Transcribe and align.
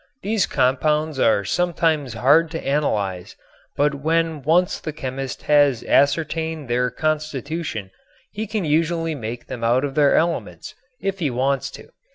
These 0.23 0.47
compounds 0.47 1.19
are 1.19 1.45
sometimes 1.45 2.15
hard 2.15 2.49
to 2.49 2.67
analyze, 2.67 3.35
but 3.77 3.93
when 3.93 4.41
once 4.41 4.79
the 4.79 4.91
chemist 4.91 5.43
has 5.43 5.83
ascertained 5.83 6.67
their 6.67 6.89
constitution 6.89 7.91
he 8.31 8.47
can 8.47 8.65
usually 8.65 9.13
make 9.13 9.45
them 9.45 9.63
out 9.63 9.83
of 9.83 9.93
their 9.93 10.15
elements 10.15 10.73
if 10.99 11.19
he 11.19 11.29
wants 11.29 11.69
to. 11.77 11.89